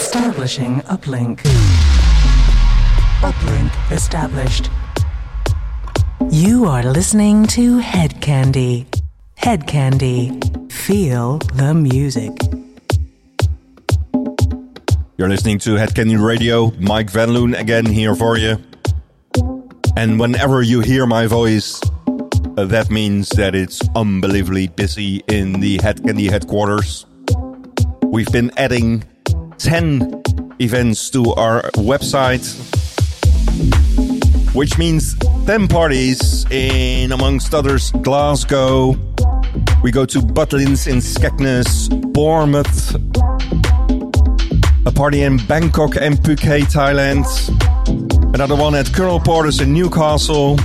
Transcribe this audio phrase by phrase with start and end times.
[0.00, 1.40] Establishing uplink.
[3.20, 4.70] Uplink established.
[6.30, 8.86] You are listening to Hedkandi.
[9.34, 10.40] Head Candy.
[10.70, 12.32] Feel the music.
[15.18, 16.70] You're listening to Hedkandi Radio.
[16.80, 18.56] Mike Van Loon again here for you.
[19.96, 21.78] And whenever you hear my voice,
[22.56, 27.04] uh, that means that it's unbelievably busy in the Hedkandi headquarters.
[28.02, 29.04] We've been adding
[29.60, 30.22] 10
[30.58, 32.46] events to our website,
[34.54, 35.14] which means
[35.44, 38.96] 10 parties in, amongst others, Glasgow.
[39.82, 42.94] We go to Butlins in Skegness, Bournemouth,
[44.86, 47.26] a party in Bangkok and Phuket, Thailand.
[48.34, 50.56] Another one at Colonel Porter's in Newcastle.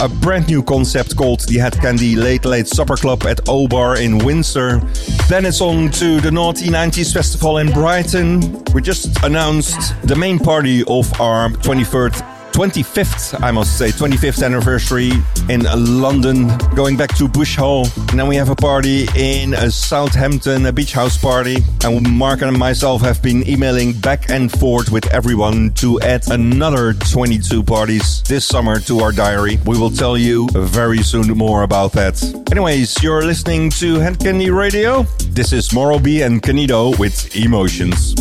[0.00, 4.18] A brand new concept called the Hedkandi Late Late Supper Club at O Bar in
[4.18, 4.80] Windsor.
[5.28, 8.62] Then it's on to the Naughty 90s Festival in Brighton.
[8.74, 15.12] We just announced the main party of our 23rd 25th, I must say, 25th anniversary
[15.50, 15.64] in
[16.00, 17.86] London, going back to Bush Hall.
[18.08, 21.58] And then we have a party in uh, Southampton, a beach house party.
[21.84, 26.94] And Mark and myself have been emailing back and forth with everyone to add another
[26.94, 29.58] 22 parties this summer to our diary.
[29.66, 32.24] We will tell you very soon more about that.
[32.50, 35.02] Anyways, you're listening to Hedkandi Radio.
[35.28, 38.14] This is Moral B and Canido with Emotions.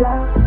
[0.00, 0.39] love.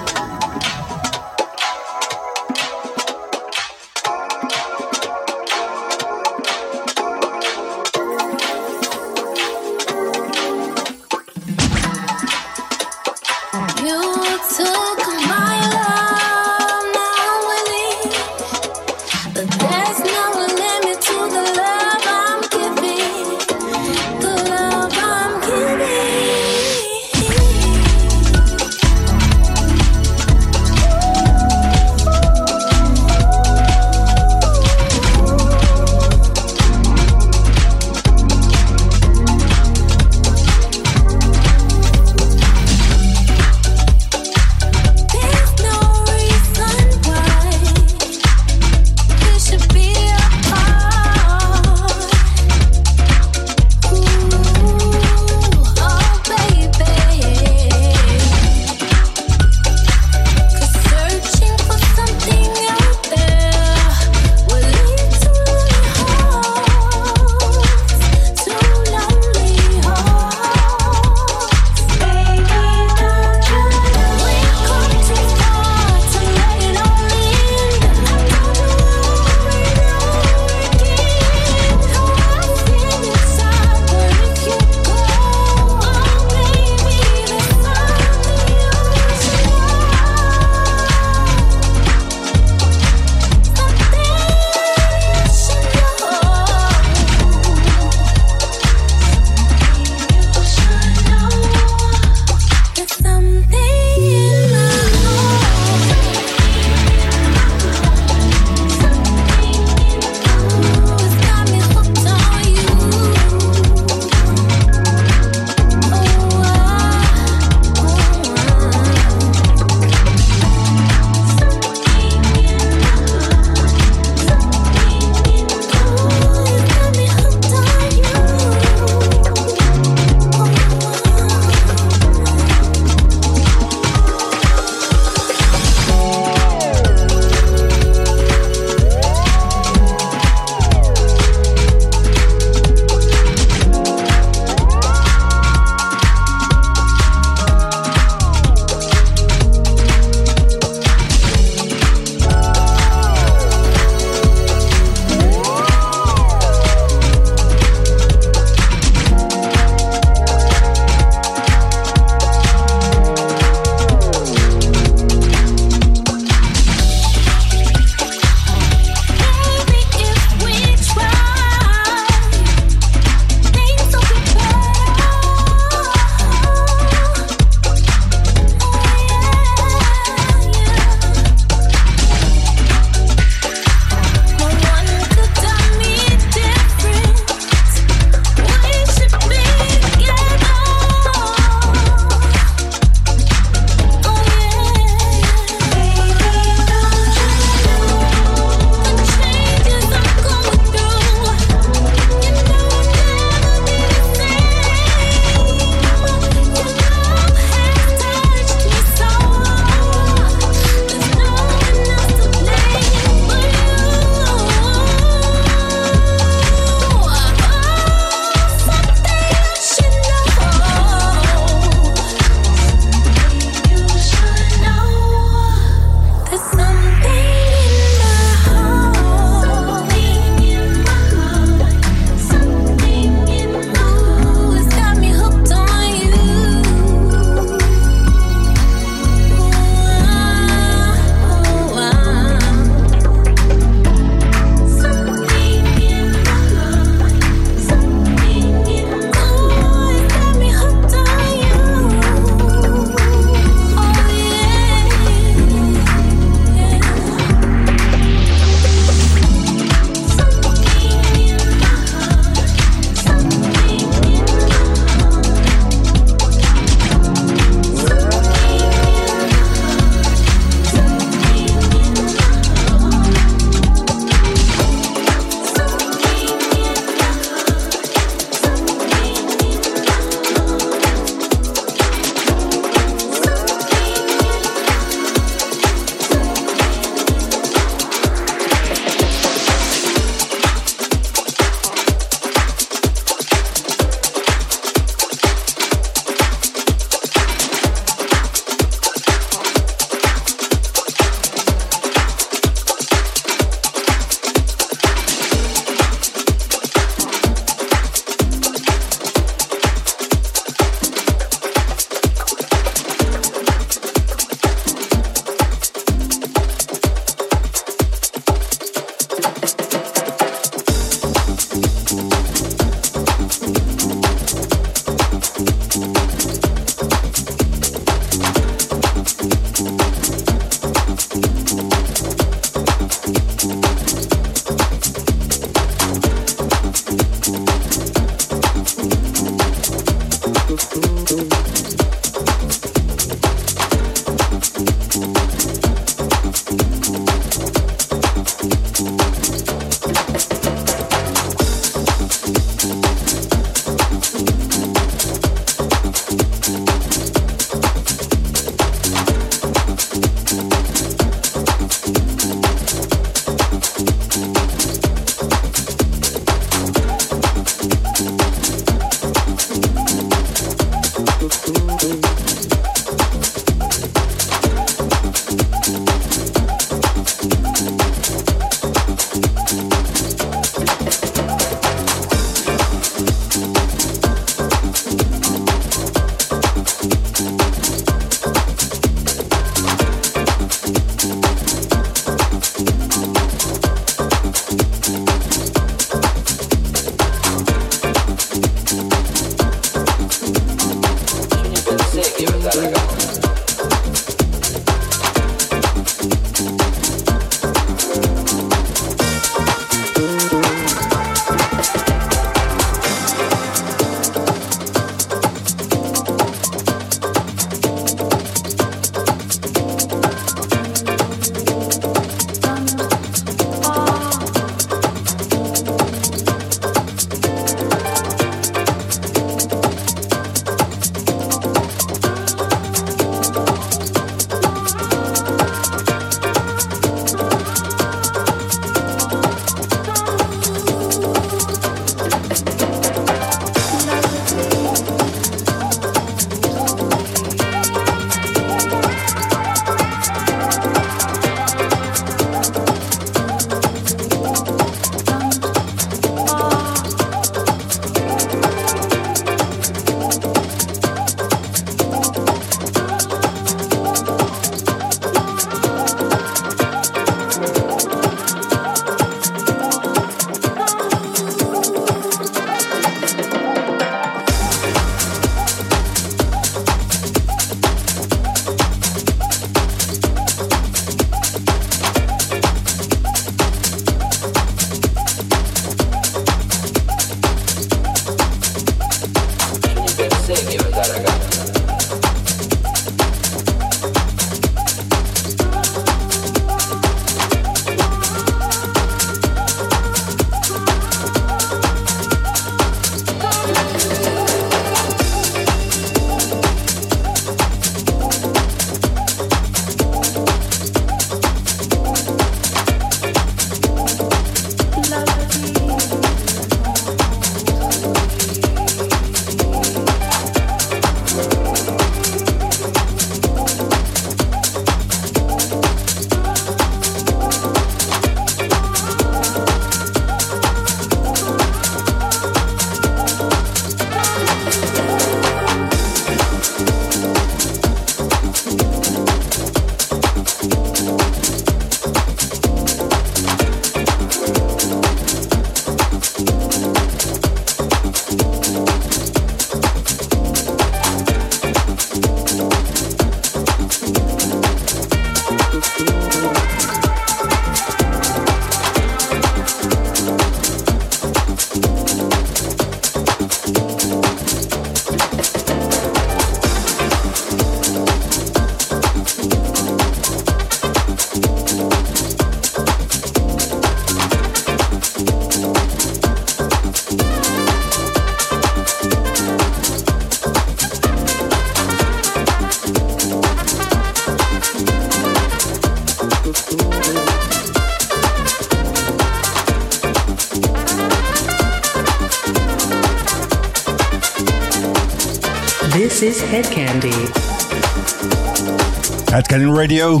[599.58, 600.00] Radio.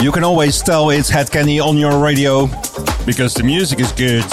[0.00, 2.48] You can always tell it's Hedkandi on your radio
[3.06, 4.24] because the music is good.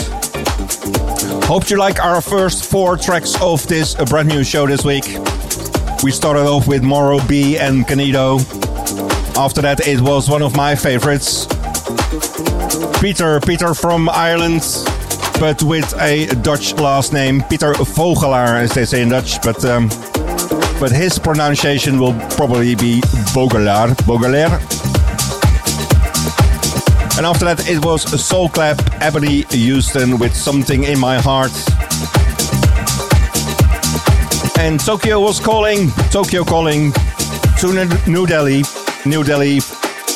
[1.46, 5.06] Hope you like our first four tracks of this a brand new show this week.
[6.04, 8.40] We started off with Morrow B and Canito.
[9.38, 11.46] After that, it was one of my favorites.
[13.00, 14.64] Peter, Peter from Ireland,
[15.40, 19.40] but with a Dutch last name, Peter Vogelaar, as they say in Dutch.
[19.44, 19.90] But um,
[20.80, 23.03] but his pronunciation will probably be
[23.34, 23.96] Bogelaar.
[24.06, 24.60] Bogelaar.
[27.17, 31.52] And after that, it was Soul Clap, Ebony Houston with Something in My Heart.
[34.60, 36.91] And Tokyo was calling, Tokyo calling
[37.60, 38.63] to New Delhi,
[39.06, 39.60] New Delhi,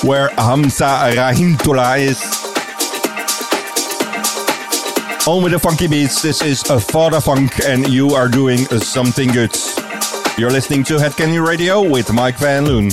[0.03, 2.21] where Hamza Rahimtullah is.
[5.27, 9.29] On with the funky beats, this is a Father Funk, and you are doing something
[9.31, 9.51] good.
[10.37, 12.91] You're listening to Hedkandi Radio with Mike Van Loon.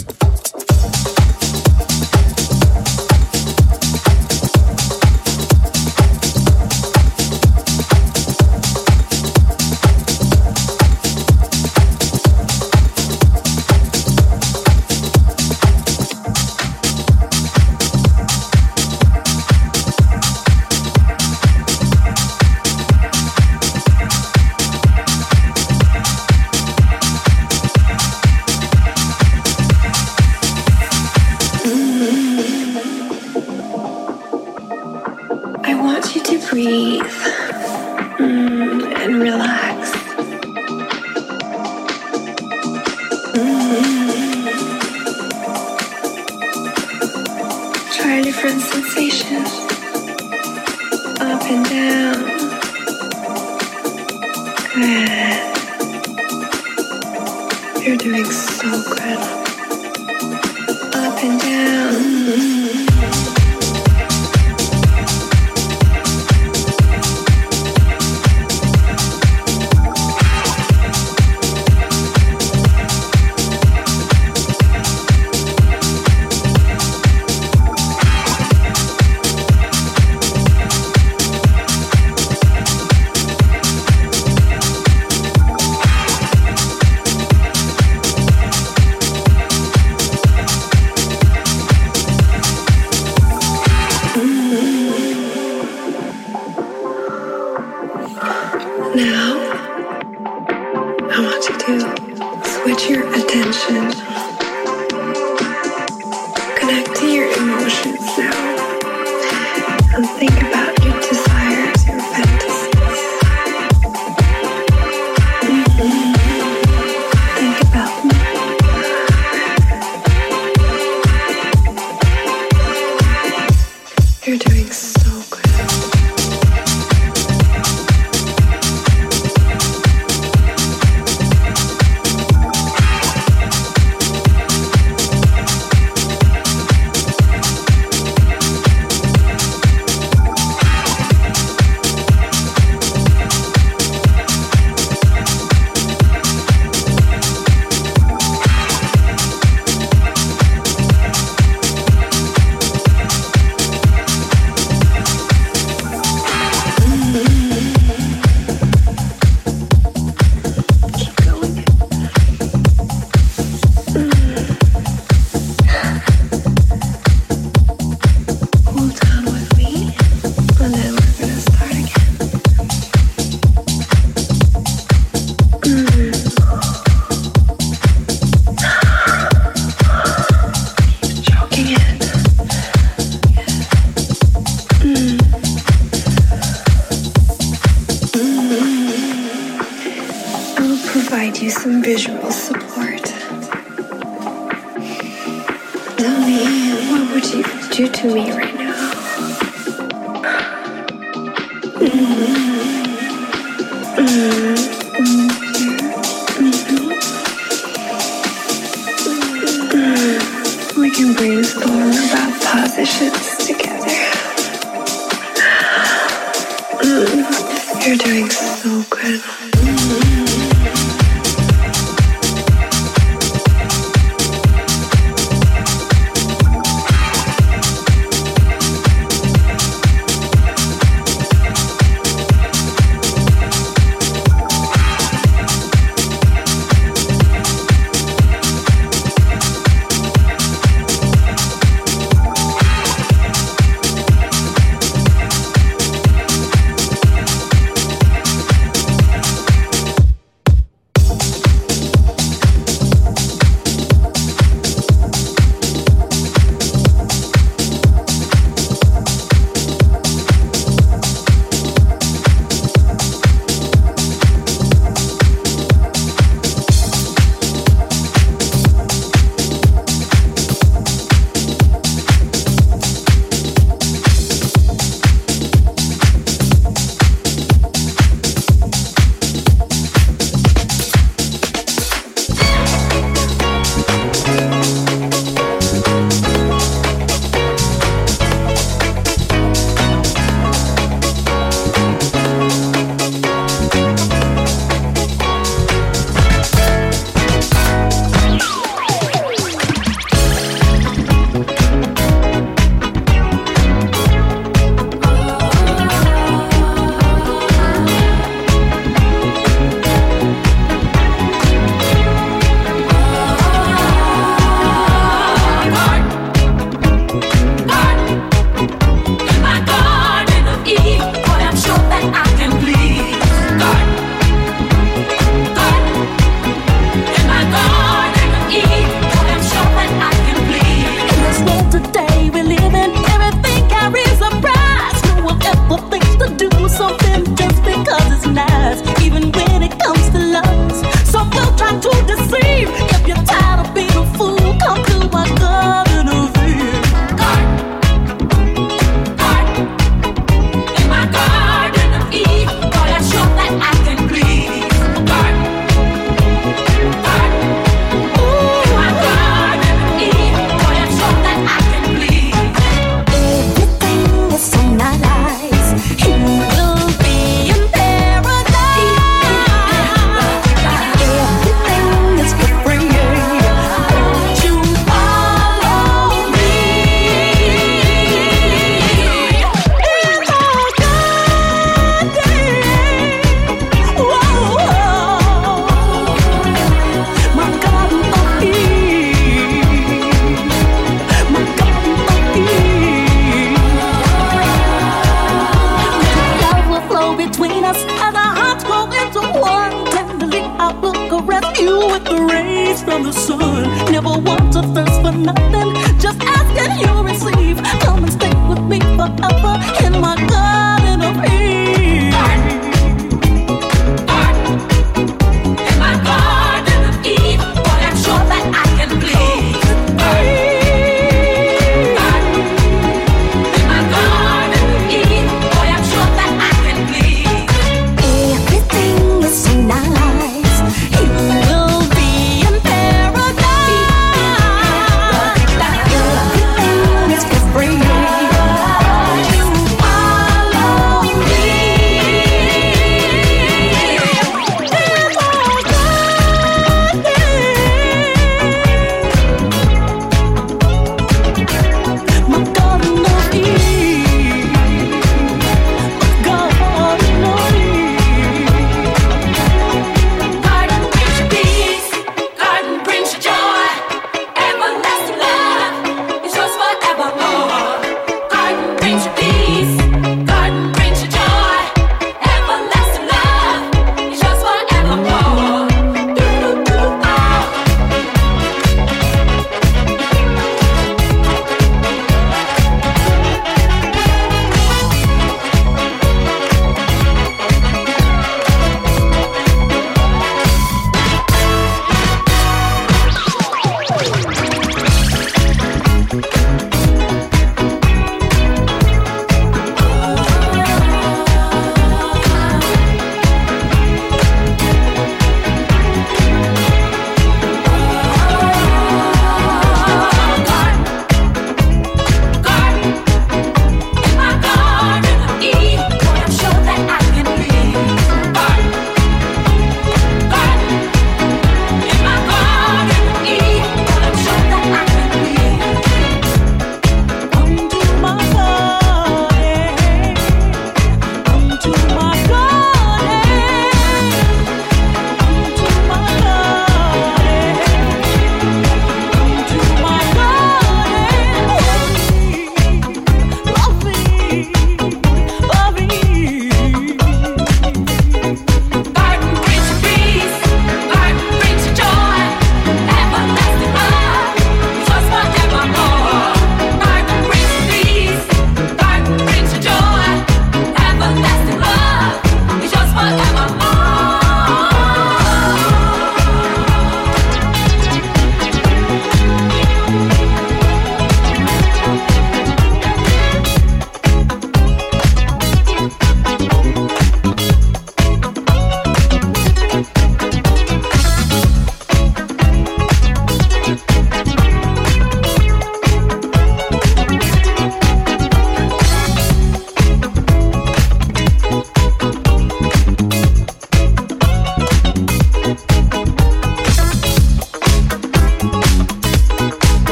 [337.85, 339.44] cause it's nice, even when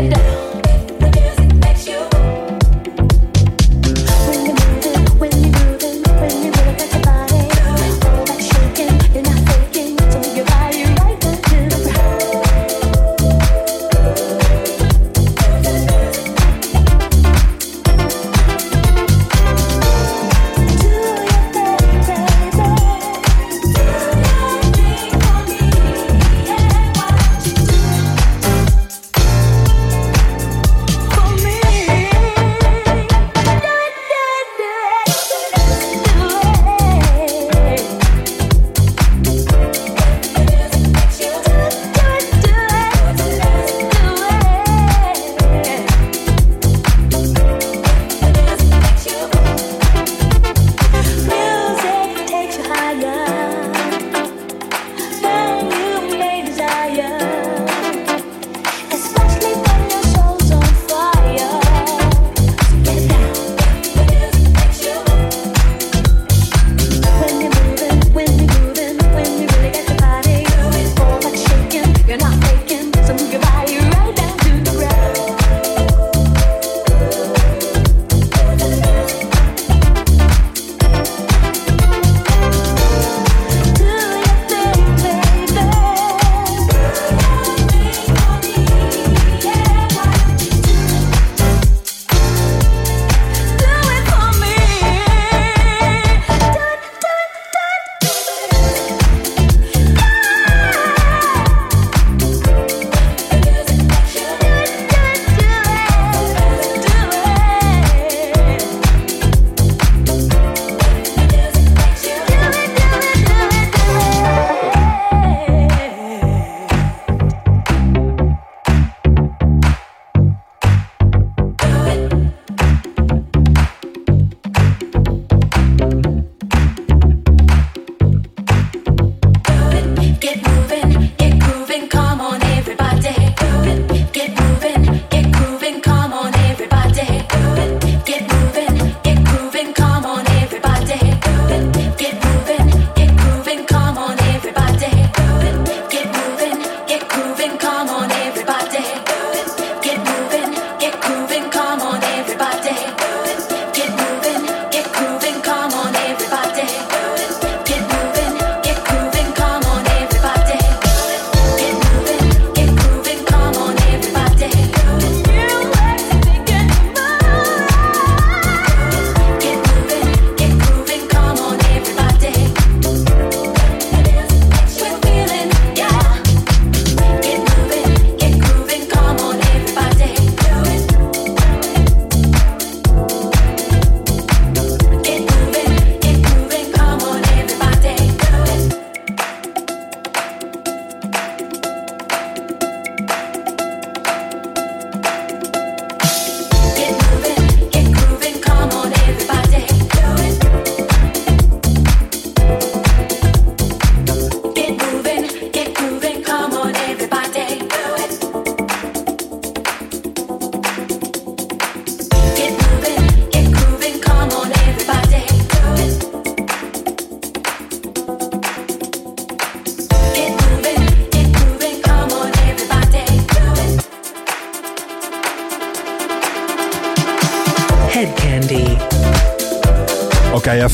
[0.00, 0.27] head.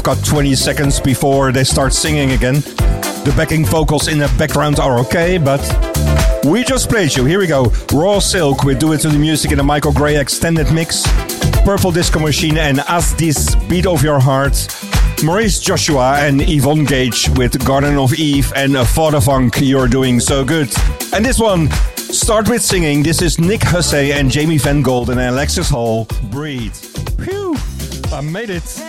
[0.05, 2.57] got 20 seconds before they start singing again.
[3.25, 5.63] The backing vocals in the background are okay, but
[6.45, 7.25] we just played you.
[7.25, 7.73] Here we go.
[7.91, 11.05] Raw Silk with Do It to the Music in a Michael Gray extended mix.
[11.65, 14.69] Purple Disco Machine and As This Beat of Your Heart.
[15.25, 20.45] Maurice Joshua and Yvonne Gage with Garden of Eve and Father Funk, you're doing so
[20.45, 20.71] good.
[21.15, 23.03] And this one, start with singing.
[23.03, 26.07] This is Nick Hussey and Jamie Van Golden and Alexis Hall.
[26.25, 26.75] Breathe.
[26.75, 27.57] Phew,
[28.13, 28.84] I made it.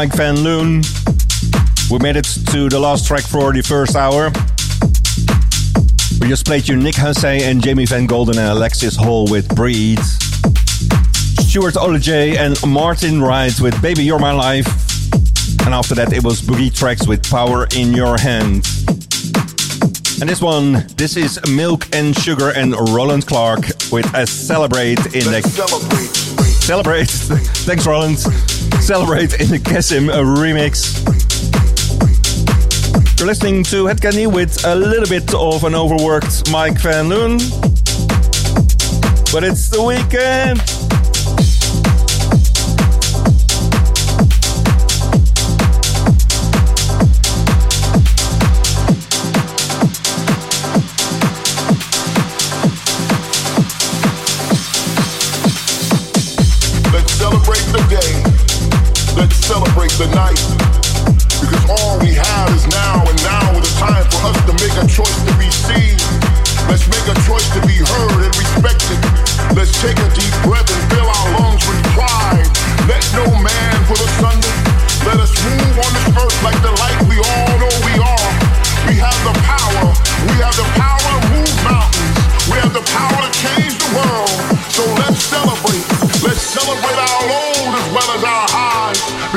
[0.00, 0.80] Mike Van Loon.
[1.90, 4.30] We made it to the last track for the first hour.
[6.22, 10.02] We just played you Nick Hussey and Jamie Van Golden and Alexis Hall with Breathe.
[11.44, 14.68] Stuart Ojelay and Martin Wright with Baby You're My Life.
[15.66, 18.66] And after that it was Boogie Tracks with Power in Your Hand.
[20.18, 25.30] And this one, this is Milk and Sugar and Roland Clark with a Celebrate in
[25.30, 25.42] the...
[25.42, 26.39] Celebrate.
[26.60, 27.08] Celebrate.
[27.66, 28.18] Thanks, Roland.
[28.18, 31.00] Celebrate in the Kessim uh, remix.
[33.18, 37.38] You're listening to Hedkandi with a little bit of an overworked Mike Van Loon.
[39.32, 40.79] But it's the weekend.
[60.00, 60.40] The night.
[61.44, 64.72] Because all we have is now, and now is the time for us to make
[64.80, 65.92] a choice to be seen.
[66.72, 68.96] Let's make a choice to be heard and respected.
[69.52, 72.48] Let's take a deep breath and fill our lungs with pride.
[72.88, 74.54] Let no man put us under.
[75.04, 77.49] Let us move on this earth like the light we all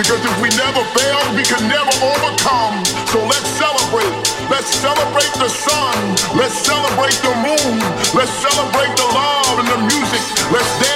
[0.03, 2.83] Because if we never fail, we can never overcome.
[3.07, 4.11] So let's celebrate.
[4.51, 5.95] Let's celebrate the sun.
[6.35, 7.79] Let's celebrate the moon.
[8.11, 10.23] Let's celebrate the love and the music.
[10.51, 10.92] Let's dance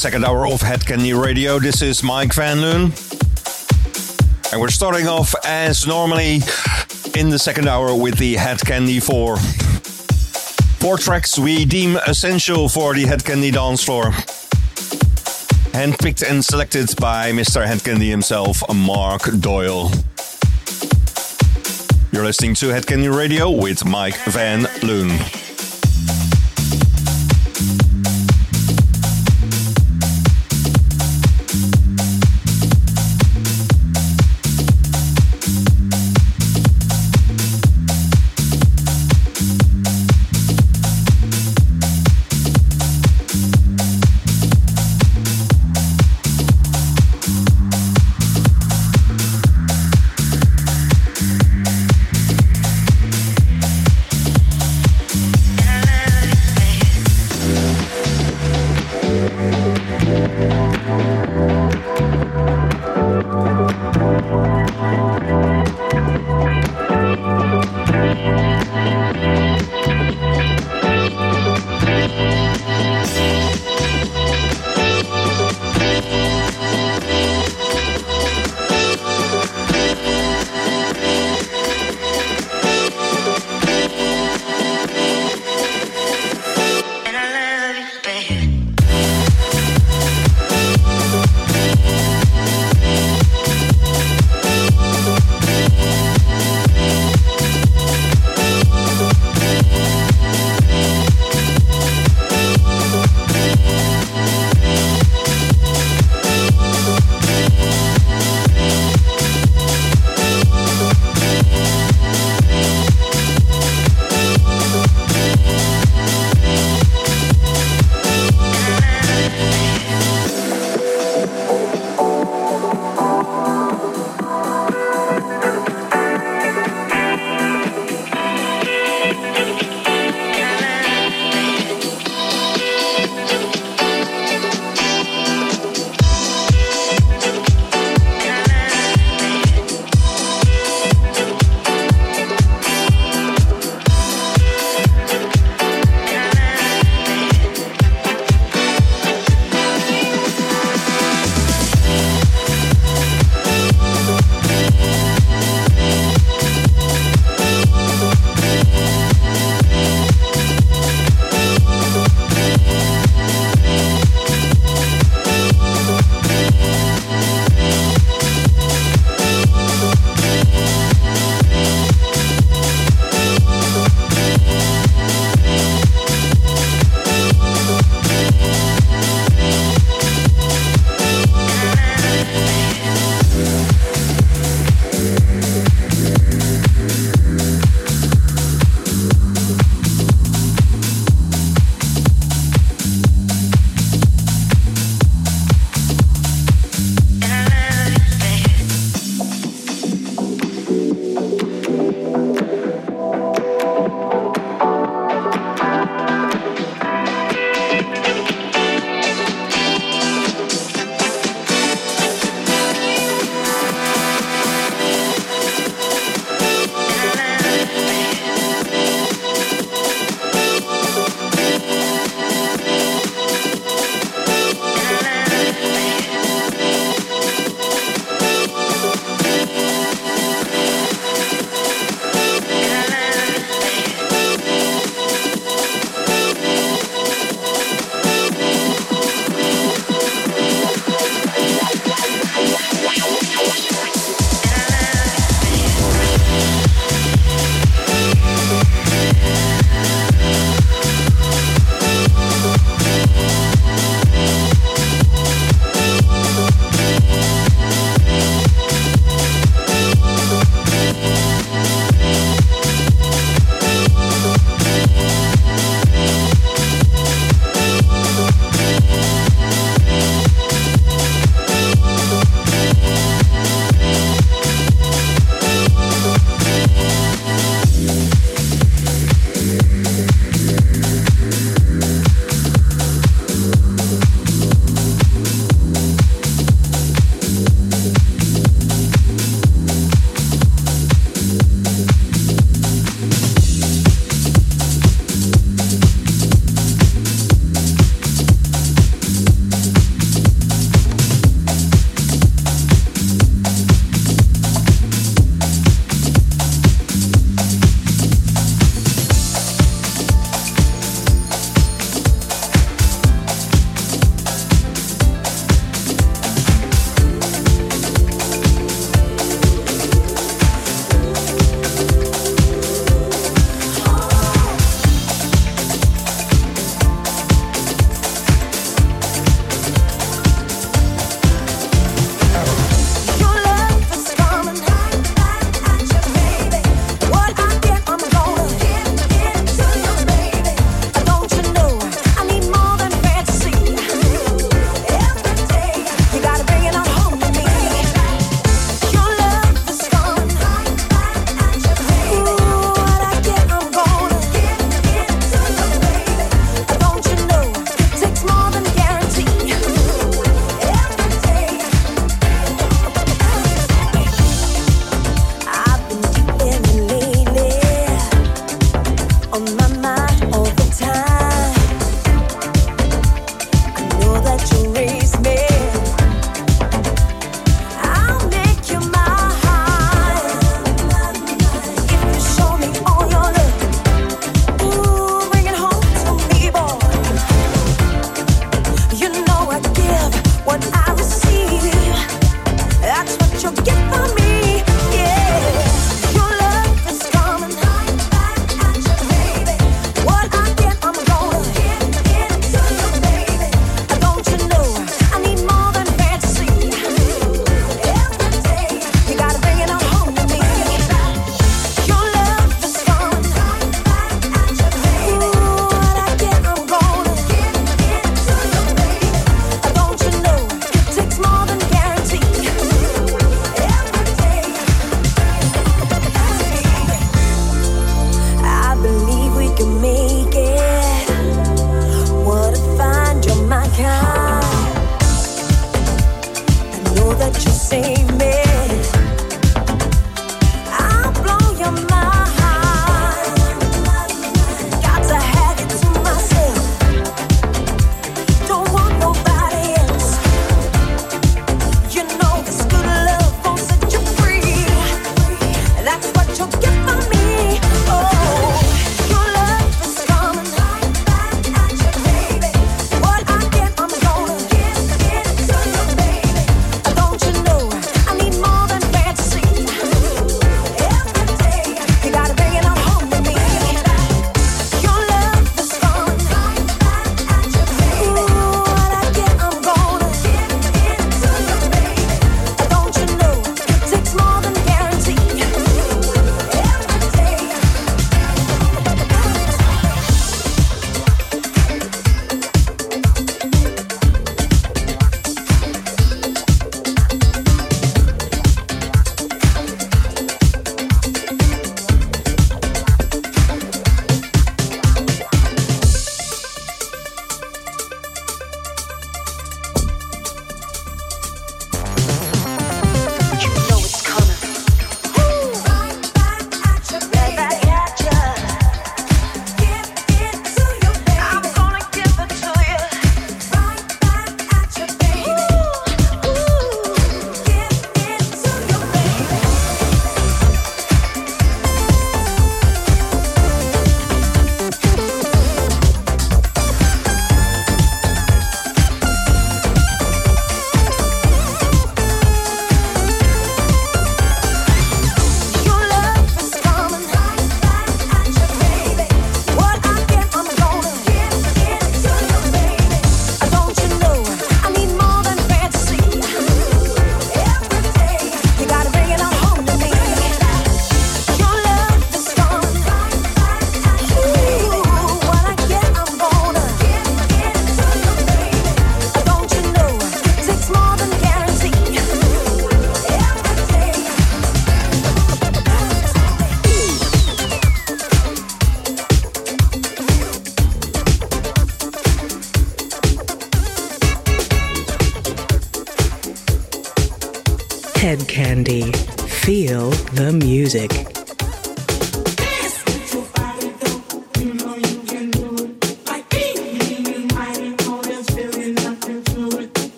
[0.00, 1.58] second hour of Hedkandi Radio.
[1.58, 2.84] This is Mike Van Loon.
[4.50, 6.36] And we're starting off as normally
[7.14, 9.36] in the second hour with the Hedkandi 4.
[10.78, 14.04] Four tracks we deem essential for the Hedkandi dance floor.
[15.74, 17.66] Handpicked and selected by Mr.
[17.66, 19.90] Hedkandi himself, Mark Doyle.
[22.10, 25.10] You're listening to Hedkandi Radio with Mike Van Loon.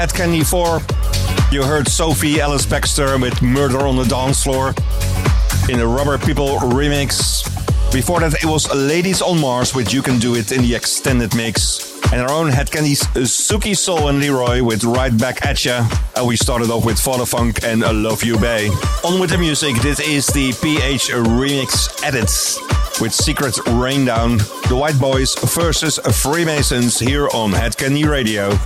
[0.00, 1.52] Hedkandi 4.
[1.52, 4.68] You heard Sophie Ellis Bextor with Murder on the Dance Floor
[5.68, 7.44] in the Rubber People remix.
[7.92, 11.36] Before that, it was Ladies on Mars with You Can Do It in the extended
[11.36, 12.00] mix.
[12.14, 15.86] And our own Hedkandi's uh, Suki Soul and Leroy with Right Back At Ya.
[16.16, 18.68] And we started off with Father Funk and Love You Bay.
[19.04, 22.58] On with the music, this is the PH remix edits
[23.02, 24.38] with Secret Rain Down.
[24.70, 28.58] The White Boys versus Freemasons here on Hedkandi Radio.